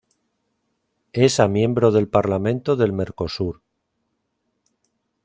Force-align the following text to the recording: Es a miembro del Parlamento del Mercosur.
Es 1.13 1.39
a 1.39 1.47
miembro 1.47 1.91
del 1.91 2.07
Parlamento 2.09 2.75
del 2.75 2.91
Mercosur. 2.91 3.61